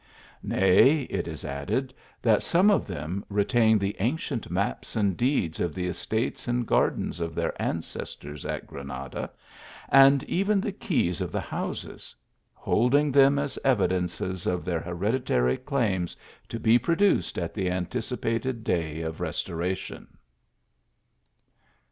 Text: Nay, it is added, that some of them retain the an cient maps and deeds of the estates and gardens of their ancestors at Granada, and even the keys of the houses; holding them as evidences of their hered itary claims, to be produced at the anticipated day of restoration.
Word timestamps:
Nay, 0.41 1.01
it 1.11 1.27
is 1.27 1.45
added, 1.45 1.93
that 2.23 2.41
some 2.41 2.71
of 2.71 2.87
them 2.87 3.23
retain 3.29 3.77
the 3.77 3.95
an 3.99 4.17
cient 4.17 4.49
maps 4.49 4.95
and 4.95 5.15
deeds 5.15 5.59
of 5.59 5.75
the 5.75 5.85
estates 5.85 6.47
and 6.47 6.65
gardens 6.65 7.19
of 7.19 7.35
their 7.35 7.53
ancestors 7.61 8.43
at 8.43 8.65
Granada, 8.65 9.29
and 9.89 10.23
even 10.23 10.59
the 10.59 10.71
keys 10.71 11.21
of 11.21 11.31
the 11.31 11.39
houses; 11.39 12.15
holding 12.55 13.11
them 13.11 13.37
as 13.37 13.59
evidences 13.63 14.47
of 14.47 14.65
their 14.65 14.79
hered 14.81 15.19
itary 15.21 15.63
claims, 15.63 16.17
to 16.49 16.59
be 16.59 16.79
produced 16.79 17.37
at 17.37 17.53
the 17.53 17.69
anticipated 17.69 18.63
day 18.63 19.01
of 19.01 19.21
restoration. 19.21 20.17